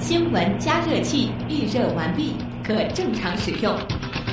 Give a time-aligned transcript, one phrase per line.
[0.00, 3.76] 新闻加热器预热完毕，可正常使用。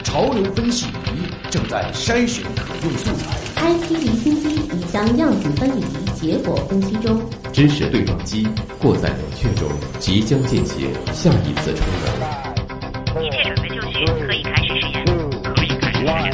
[0.04, 3.36] 潮流分析仪正在筛选可用素材。
[3.58, 5.84] IT 离心机已将样品分离，
[6.14, 7.20] 结果分析中。
[7.52, 8.48] 知识对撞机
[8.80, 9.68] 过载冷却中，
[10.00, 13.24] 即将进行下一次冲冷。
[13.24, 15.06] 一切准备就绪，可以开始实验。
[15.44, 16.32] 可以开始实验。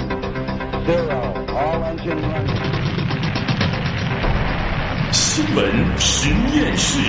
[5.13, 5.65] 新闻
[5.97, 6.99] 实验室，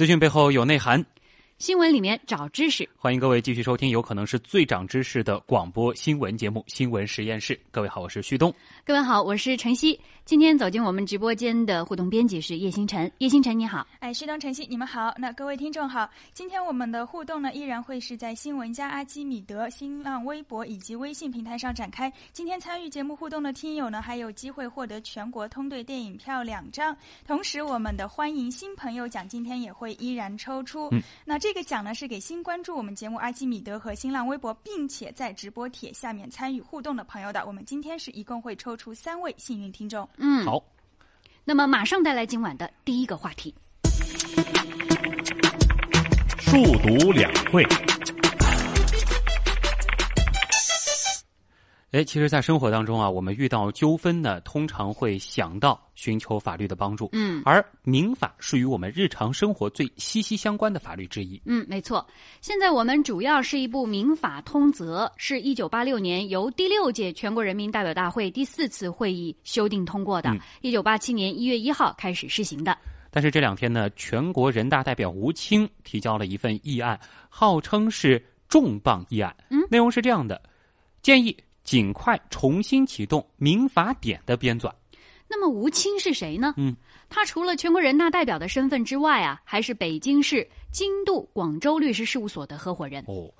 [0.00, 1.04] 资讯背后有内涵，
[1.60, 2.88] 新闻里面找知识。
[2.96, 7.54] 欢迎各位继续收听，有可能是最长知识的广播新闻节目《新闻实验室》。
[7.70, 8.50] 各位好，我是旭东。
[8.82, 10.00] 各位好，我是晨曦。
[10.24, 13.86] 今天走进我们直播间的互动编辑是叶星辰，叶星辰你好。
[13.98, 15.12] 哎，旭东、晨曦，你们好。
[15.18, 22.10] 那各位听众好，今天我们的互动呢，依然会是在新闻加阿基米德新浪微博以及微信平台上展开。
[22.32, 26.96] 今天参与节目互动的听友呢，还有机会获得全国通兑电影票两张。
[27.26, 30.88] 同时，我们的欢迎新朋友奖今天也会依然抽出。
[30.92, 37.44] 嗯，那这个奖呢，是给新关注我们节目阿基米德和新浪微博，并且在直播帖下面参与互动的朋友的。
[37.46, 40.08] 我们今天是一共会抽出三位幸运听众。
[40.16, 40.62] 嗯，好。
[41.44, 43.54] 那么马上带来今晚的第一个话题。
[46.38, 47.64] 数独两会。
[51.92, 57.08] 哎，其实，在生活当中啊，我们遇到纠纷呢，通常会想到寻求法律的帮助。
[57.10, 61.42] 嗯，而民法是与我们日常生活最息息相关的法律之一。
[61.46, 62.06] 嗯，没错。
[62.40, 70.30] 现在我们主要是一部民法通则，是一九八六年由第六届全国人民代表大会第四次会议修订通过的，
[70.60, 72.78] 一九八七年一月一号开始施行的。
[73.10, 76.96] 但是这两天呢，全国人大代表吴清提交了一份议案，
[77.28, 79.34] 号称是重磅议案。
[79.48, 80.40] 嗯，内容是这样的：
[81.02, 81.36] 建议。
[81.70, 84.68] 尽快重新启动民法典的编纂。
[85.28, 86.52] 那么吴清是谁呢？
[86.56, 86.74] 嗯，
[87.08, 93.04] 他除了全国人大代表的身份之外啊，还是北京市京度广州律师事务所的合伙人。
[93.06, 93.32] 哦，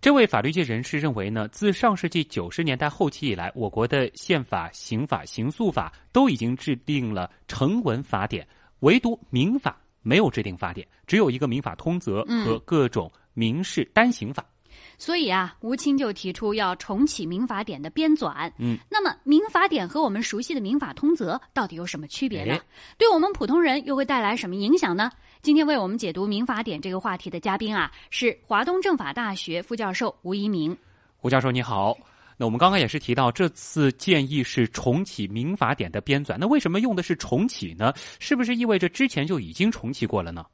[0.00, 8.48] 这位法律界人士认为呢，自上世纪九十年代后期以来，我国的宪法、刑法、刑诉法都已经制定了成文法典，
[8.78, 14.42] 唯独民法没有制定法典，只有一个民法通则和各种民事单行法。
[14.42, 14.53] 嗯
[14.98, 18.50] 所以啊，吴清就提出要重启民法典的编纂。
[18.58, 22.58] 嗯，那么民法典和我们熟悉的民法通则到底有什么区别呢？
[22.96, 25.10] 对我们普通人又会带来什么影响呢？
[25.42, 30.76] 今天为我们解读民法典这个话题的嘉宾啊，是华东政法大学副教授吴一鸣。
[31.20, 31.96] 吴教授你好，
[32.36, 37.92] 那我们刚刚也是提到，这次建议是重启民法典的编纂，那为什么用的是重启呢？
[38.18, 40.46] 是不是意味着之前就已经重启过了呢？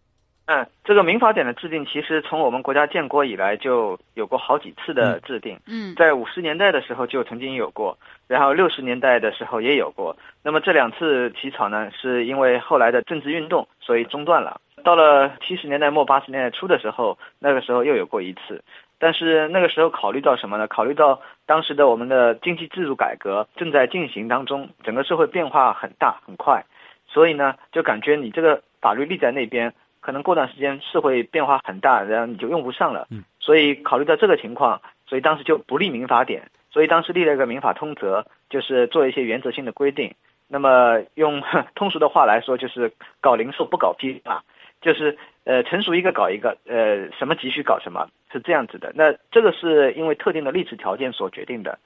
[0.53, 5.57] 嗯，这个民法典的制定，其实从我们国家建国以来就有过好几次的制定。
[5.69, 7.97] 嗯，在五十年代的时候就曾经有过，
[8.27, 10.17] 然后六十年代的时候也有过。
[10.43, 14.61] 那么这两次起草呢，是因为后来的政治运动，所以中断了。
[14.83, 18.61] 到了七十年代末八十年代初的时候，那个时候又有过一次。
[18.99, 20.67] 但是那个时候考虑到什么呢？
[20.67, 26.65] 考虑到当时的我们的经济制度改革正在进行当中，整个社会变化很大很快，
[27.07, 29.73] 所以呢，就感觉你这个法律立在那边。
[30.01, 33.07] 可能过段时间是会变化很大，然后你就用不上了。
[33.11, 40.15] 嗯，所以考虑到这个情况，所以当时就不立民法典，所以当时立了一个民法通则，就是做一些原则性的规定。
[40.49, 41.43] 那么用
[41.77, 44.43] 通俗的话来说，就是搞零售不搞批发，
[44.81, 48.91] 就是呃成熟一个搞一个，呃什么急需搞什么，是这样子的。
[48.95, 51.79] 那这个是因为特定的历史条件所决定的。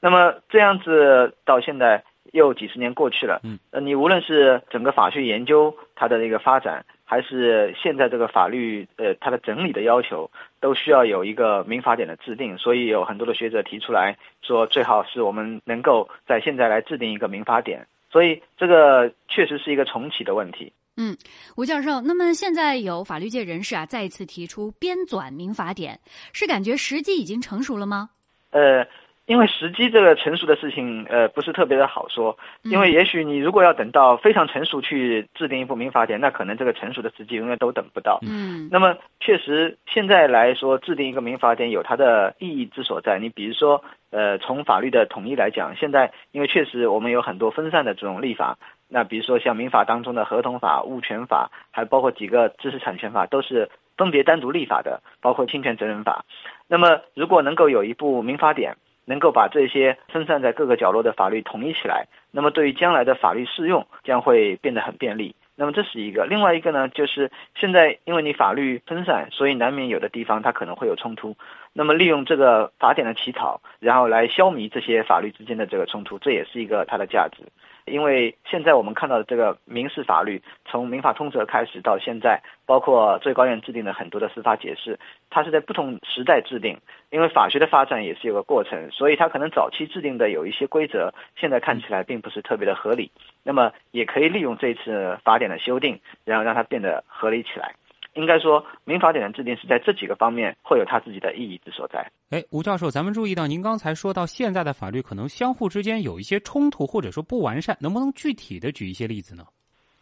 [0.00, 6.84] 那么这样子到现在又几十年过去了，嗯，呃你无论是整个法学研究它的那个发展。
[7.04, 17.86] 还是现在这个法律，呃，它的整理的要求都需要有一个民法典的制定，所以有很多的学者提出来说，最好是我们能够在现在来制定一个民法典。
[18.10, 20.72] 所以这个确实是一个重启的问题。
[20.96, 21.16] 嗯，
[21.56, 26.00] 吴教授，那么现在有法律界人士啊再一次提出编纂民法典，
[26.32, 28.10] 是感觉时机已经成熟了吗？
[28.50, 28.86] 呃。
[29.26, 32.36] 因为时机这个成熟的事情，呃，不是特别的好说。
[32.62, 38.18] 因为也许你如果要等到非常成熟去制定一部民法典，那可能这个成熟的时机永远都等不到。
[38.22, 43.18] 嗯，那么确实现在来说，制定一个民法典有它的意义之所在。
[43.18, 48.58] 你比如说，呃，从法律的统一来讲，现在因为确实我们有很多分散的这种立法，
[48.88, 56.26] 那比如说像民法当中的合同法、物权法，还包括几个知识产权法，都是分别单独立法的，包括侵权责任法。
[56.68, 65.34] 那么如果能够有一部民法典，能够把这些分散在各个角落的法律统一起来，那么对于将来的法律适用将会变得很便利。
[65.56, 71.36] 那么这是一个，另外一个呢，就是现在因为你法律分散，所以难免有的地方它可能会有冲突。
[71.72, 77.44] 那么利用这个法典的起草，然后来消弭这些法律之间的这个冲突，这也是一个它的价值。
[77.86, 84.98] 因为现在我们看到的这个民事法律，从民法通则开始到现在，包括最高院制定的很多的司法解释，
[85.30, 86.78] 它是在不同时代制定。
[87.10, 93.10] 因为法学的发展也是有个过程，所以它可能早期制定的有一些规则，现在看起来并不是特别的合理。
[93.42, 97.74] 那么也可以利用这次法典的修订，然后让它变得合理起来。
[98.14, 102.10] 应该说，民法典的制定是在这几个方面会有它自己的意义之所在。
[102.30, 109.44] 哎，吴教授，咱们注意到您刚才说到现在的法律可能相互之间有一些冲突或者说不完善，能不能具体的举一些例子呢？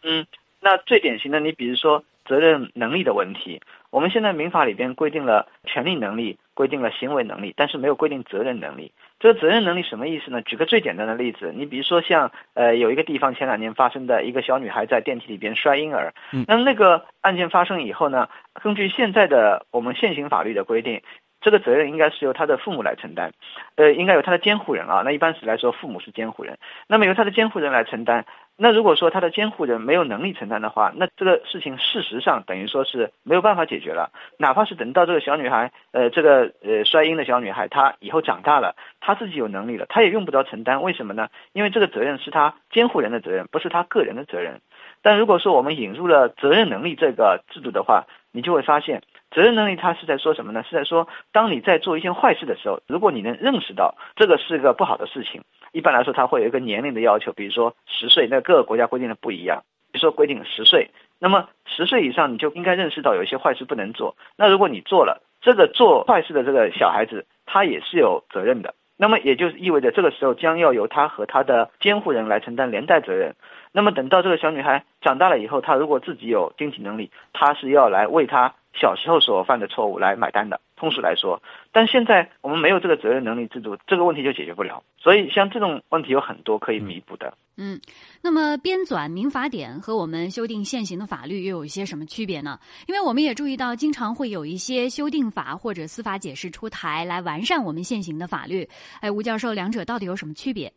[0.02, 0.26] 嗯，
[0.60, 3.60] 那最典型的，你比如说责任能力的问题，
[3.90, 8.92] 我们现在民法里边规定了权利能力，规定了行为能力，但是没有规定责任能力。
[9.20, 10.42] 这个责任能力什么意思呢？
[10.42, 16.12] 举个最简单的例子，你比如说像呃有一个地方前两年发生的一个小女孩在电梯里边摔婴儿，
[16.46, 18.28] 那那个案件发生以后呢，
[18.62, 21.00] 根据现在的我们现行法律的规定。
[21.44, 23.32] 这个责任应该是由他的父母来承担，
[23.74, 25.02] 呃，应该由他的监护人啊。
[25.04, 28.24] 那一般是来说，父母是监护人，那么由他的监护人来承担。
[28.56, 34.12] 那如果说他的监护人没有能力承担的话，那这个事情事实上等于说是没有办法解决了。
[34.36, 40.82] 哪怕是等到这个小女孩，呃，这个呃摔婴的小女孩，她以后长大了，她自己有能力了，她也用不着承担。
[40.82, 41.28] 为什么呢？
[41.52, 44.60] 因为这个责任是她监护人的责任，不是她个人的责任。
[45.00, 49.02] 但如果说我们引入了责任能力这个制度的话，你就会发现。
[49.32, 50.62] 责任能力，他是在说什么呢？
[50.68, 55.42] 是在说，当你在做一件坏事的时候，如果你能认识到这个是个不好的事情，
[55.72, 59.62] 一般来说，他会有一个年龄的要求，比如说十岁，那各个国家规定的不一样。
[59.90, 64.16] 比如说规定十岁，那么十岁以上你就应该认识到有一些坏事不能做。
[64.36, 68.74] 那如果你做了这个做坏事的这个小孩子，他也是有责任的。
[68.96, 73.34] 那么也就意味着这个时候将要由他和他的监护人来承担连带责任。
[73.72, 78.54] 那么等到这个小女孩长大了以后，她如果自己有经济能力，她是要来为她。
[78.74, 81.42] 小时候所犯的错误来买单的，通俗来说，
[81.72, 84.82] 但现在我们没有这个责任能力制度，这个问题就解决不了。
[84.98, 87.36] 所以像这种问题有很多可以弥补的。
[87.56, 87.78] 嗯，
[88.22, 92.58] 那么编纂民法典和我们修订现行的法律又有一些什么区别呢？
[92.86, 98.66] 因为我们也注意到，经常会有一些修订法或者司法解释出台，来完善我们现行的法律。
[99.00, 100.72] 哎，吴教授，两者到底有什么区别？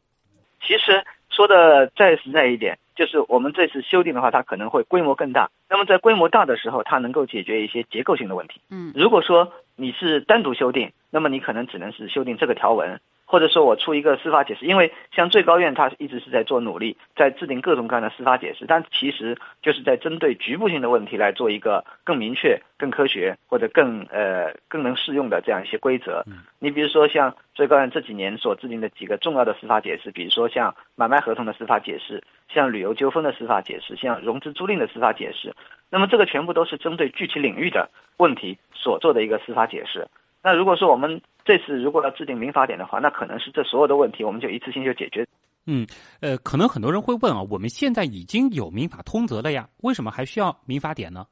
[0.62, 2.78] 其实说的再实在一点。
[2.96, 5.50] 就是我们这次修订的话，它可能会规模更大。
[5.70, 8.62] 那么在规模大的时候，它能够解决一些结构性的问题。
[8.70, 13.02] 嗯，如果说你是单独修订，那么你可能只能是修订这个条文。
[13.26, 26.24] 或者说我出一个司法解释，因为像最高院它一直是在做努力，在制定各种各样的司法解释，但其实就是在针对局部性的问题来做一个更明确、更科学或者更呃更能适用的这样一些规则。
[26.60, 35.54] 你比如说像最高院这几年所制定的几个重要的司法解释，比如说像买卖合同的司法解释，像旅游纠纷的司法解释，像融资租赁的司法解释，
[35.90, 40.08] 那么这个全部都是针对具体领域的问题所做的一个司法解释。
[40.44, 45.26] 那如果说我们这次如果要制定民法典的话，那可能是这所有的问题我们就一次性就解决。
[45.68, 45.88] 嗯，
[46.20, 51.26] 呃，可能很多人会问啊，我们现在已经有民法通则了呀，为什么还需要民法典呢？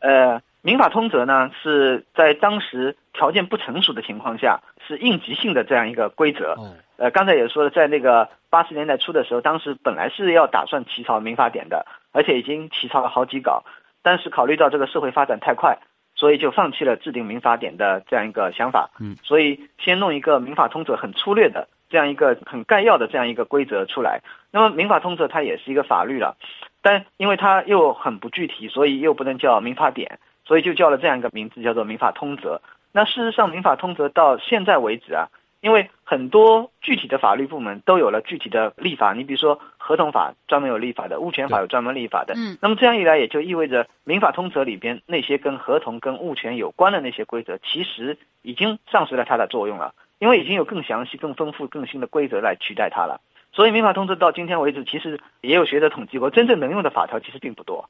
[0.00, 6.56] 呃，民法通则呢是在当时条件不成熟的情况下，是应急性的这样一个规则。
[6.96, 13.64] 呃，刚才也说了，在那个八十年代初的时候，当时本来是要打算起草民法典的，而且已经起草了好几稿，
[14.02, 15.78] 但是考虑到这个社会发展太快。
[16.20, 24.20] 所以就放弃了制定民法典的这样一个想法，嗯，所以先弄一个民法通则，很粗略的这样一个很概要的这样一个规则出来。
[24.52, 26.36] 那么民法通则它也是一个法律了，
[26.82, 32.60] 但因为它又很不具体，所以又不能叫民法典，所以就叫了这样一个名字，叫做民法通则。
[32.92, 35.28] 那事实上，民法通则到现在为止啊。
[35.62, 42.34] 因为很多具体的法律部门都有了具体的立法，你比如说合同法专门有立法的，物权法有专门立法的。
[42.36, 53.20] 嗯，那么这样一来，也就意味着民法通则里边那些跟合同、跟物权有关的那些规则，其实已经丧失了它的作用了，因为已经有更详细、更丰富、更新的规则来取代它了。
[53.52, 57.88] 所以民法通则到今天为止，其实也有学者统计过，真正能用的法条其实并不多。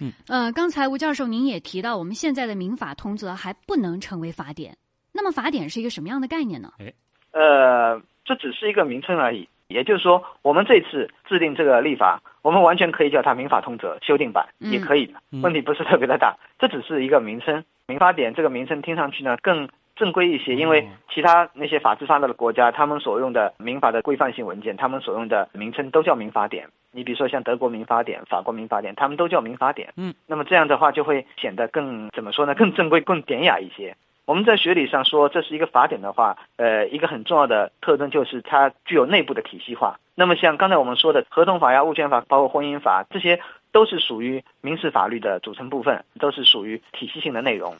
[0.00, 4.76] 嗯，呃，刚才吴教授您也提到，我们现在的民法通则还不能成为法典，
[5.12, 6.72] 那么法典是一个什么样的概念呢？
[6.80, 6.92] 哎。
[7.30, 9.46] 呃，这只是一个名称而已。
[9.68, 16.36] 也就是说，我们这次制定这个立法，我们完全可以叫它《民法通则》修订版，也可以的，问题不是特别的大。
[16.58, 26.66] 这只是一个名称，《民法典》这个名称听上去呢更正规一些，因为其他那些法制发达的国家，他们所用的民法的规范性文件，他们所用的名称都叫《民法典》。
[26.90, 29.88] 你比如说像德国《民法典》、法国《民法典》，他们都叫《民法典》。
[29.96, 32.54] 嗯，那么这样的话就会显得更怎么说呢？
[32.54, 33.94] 更正规、更典雅一些。
[34.28, 39.98] 我们在学理上说这是一个法典的话，呃，一个很重要的特征就是它具有内部的体系化。
[40.14, 43.40] 那么像刚才我们说的合同法呀、物权法，包括婚姻法，这些
[43.72, 47.74] 都是属于民事法律的组成部分，都是属于体系性的内容。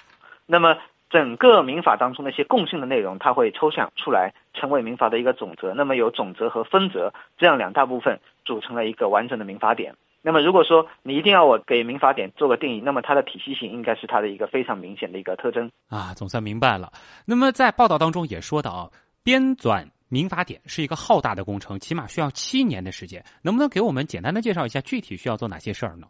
[0.46, 0.78] 那么
[1.10, 5.74] 整个民法当中那些共性的内容，它会抽象出来，成为民法的一个总则。
[5.74, 9.94] 那么有总则和分则这样两大部分组成了一个完整的民法典。
[10.28, 16.12] 那么如果说你一定要我给民法典做个定义，那么它的体系性应该是它的一个非常明显的一个特征啊。
[16.12, 16.92] 总算明白了。
[17.24, 18.90] 那么在报道当中也说到啊，
[19.24, 23.24] 编纂民法典是一个浩大的工程，起码需要七年的时间。
[23.40, 26.06] 能不能给我们简单的介绍一下具体需要做哪些事儿呢？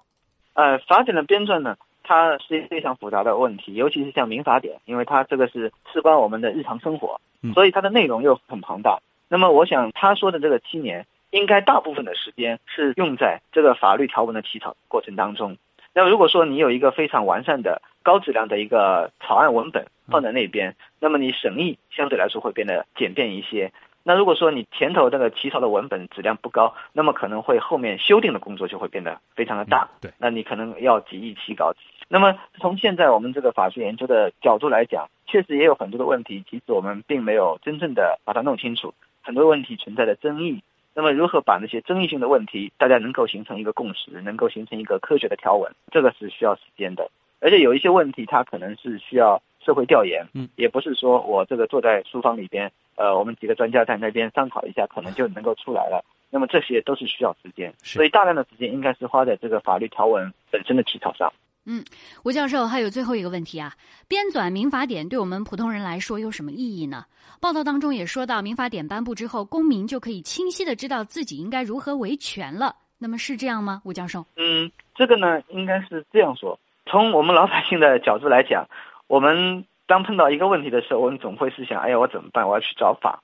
[0.54, 7.20] 呃，法典的编纂呢，它是一个非常复杂的问题，尤其是像民法典，因为它这个是事关我们的日常生活，
[7.54, 8.98] 所以它的内容又很庞大。
[9.28, 11.06] 那么我想他说的这个七年。
[11.30, 15.56] 应该大部分的时间是用在这个法律条文的起草过程当中。
[15.94, 23.72] 那么如果说你有一个非常完善的高质量的一个草案文本放在那边，那么你审议相对来说会变得简便一些。
[24.04, 29.88] 那如果说你前头这个起草的文本质量不高，那么可能会后面修订的工作就会变得非常的大。
[30.00, 31.74] 对，那你可能要几易其稿。
[32.08, 40.62] 那么从现在我们这个法学研究的角度来讲，确实也有很多的问题，其实我们并没有真正的把它弄清楚，很多问题存在的争议。
[40.98, 47.08] 那么，如何把那些争议性的问题，大家能够形成一个共识，能够形成一个科学的条文，这个是需要时间的。
[47.38, 56.04] 而且有一些问题，它可能是需要社会调研，嗯，也不是说我这个坐在书房里边，呃，我们几个专家在那边商讨一下，可能就能够出来了。
[56.30, 61.32] 那么这些都是需要时间，所以大量的时间应该是花在这个法律条文本身的起草上。
[61.70, 61.84] 嗯，
[62.24, 63.74] 吴教授还有最后一个问题啊，
[64.08, 67.04] 编纂民法典对我们普通人来说有什么意义呢？
[67.42, 72.74] 报道当中也说到，民法典颁布之后，公民就可以清晰的知道自己应该如何维权了。
[72.96, 74.24] 那么是这样吗，吴教授？
[74.36, 76.58] 嗯，这个呢，应该是这样说。
[76.86, 78.66] 从我们老百姓的角度来讲，
[79.06, 82.48] 我们当碰到一个问题的时候，我们总会是想，哎呀，我怎么办？
[82.48, 83.22] 我要去找法。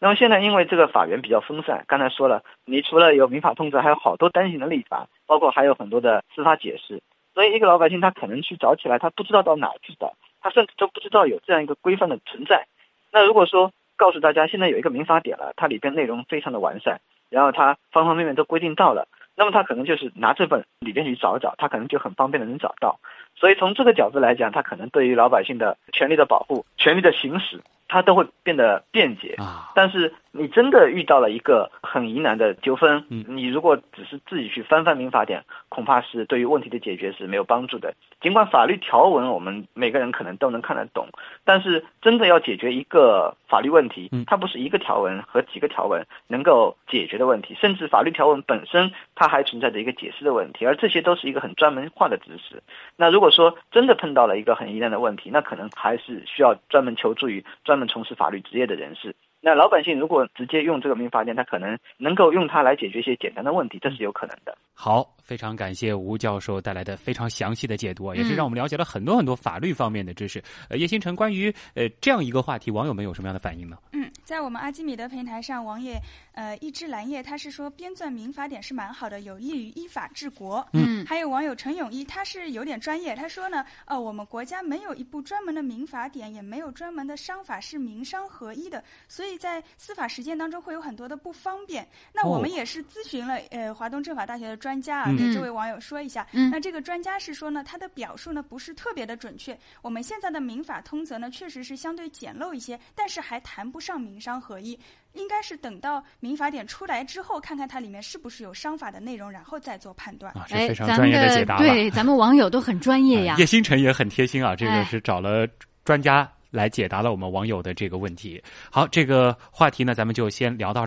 [0.00, 7.00] 那么现在因为这个法源比较分散，刚才说了，你除了有民法通则，还有好多单行的立法，包括还有很多的司法解释。
[7.34, 12.66] 所以一个老百姓他可能去找起来，他不知道到哪去找，他甚至都不知道有这样一个规范的存在。
[13.12, 17.00] 那如果说告诉大家现在有一个民法典了，它里边内容非常的完善，
[17.30, 22.98] 然后它方方面面都规定到了，那么他可能就是拿这本里边去找找，他可能就很方便的能找到。
[23.36, 29.70] 所以从这个角度来讲，他可能对于老百姓的权利的保护、权利的行使，它都会变得便捷啊。
[29.74, 37.94] 但是你真的遇到了一个很疑难的纠纷，你如果只是自己去翻翻民法典，恐怕是对于问题的解决是没有帮助的。
[38.20, 41.08] 尽管法律条文我们每个人可能都能看得懂，
[41.44, 52.62] 但是真的要解决一个法律问题，它不是一个条文和几个条文能够解决的问题，甚至法律条文本身它还存在着一个解释的问题，而这些都是一个很专门化的知识。
[52.96, 59.14] 那如果说真的碰到了一个很疑难的问题，那可能还是需要专门求助于专门从事法律职业的人士。
[59.40, 64.56] 那老百姓如果直接用这个民法典，他可能能够用它来解决一些简单的问题，这是有可能的。
[64.72, 70.42] 好，非常感谢吴教授带来的非常详细的解读，也是让我们了解了很多很多法律方面的知识。
[70.70, 73.76] 呃，叶星辰，关于呃这样一个话题，网友们有什么样的反应呢？
[73.92, 76.00] 嗯，在我们阿基米德平台上，王爷
[76.32, 80.66] 呃一枝蓝叶他是说编撰民法典是蛮好的，有利于依法治国。
[80.72, 89.34] 嗯，还有网友陈永一，他是有点专业，他说呢，呃，我们国家没有一部专门的民法典，也没有专门的商法是民商合一的，所以。
[89.44, 96.26] 在司法实践当中会有很多的不方便，那我们也是咨询了呃华东政法大学的专家啊，给这位网友说一下。
[96.32, 99.58] 嗯那这个专家是说呢，他的表述呢不是特别的准确。
[99.82, 104.78] 我们现在的民法通则呢确实是相对简陋一些，但是还谈不上民商合一，
[105.12, 110.32] 应该是等到民法典出来之后，看看它里面是不是有商法的内容，然后再做判断。
[110.34, 113.36] 啊，非常专业的解答对， 咱们网友都很专业呀。
[113.38, 115.46] 叶星辰也很贴心啊，这个是找了
[115.84, 116.30] 专家。
[116.54, 118.40] 来解答了我们网友的这个问题。
[118.70, 120.82] 好，这个话题呢，咱们就先聊到。